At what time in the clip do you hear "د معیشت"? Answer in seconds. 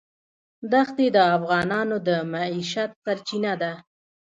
2.07-2.91